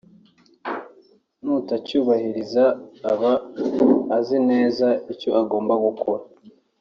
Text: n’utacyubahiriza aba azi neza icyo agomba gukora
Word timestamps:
n’utacyubahiriza 1.43 2.65
aba 3.11 3.31
azi 4.17 4.37
neza 4.49 4.87
icyo 5.11 5.29
agomba 5.41 5.73
gukora 5.85 6.23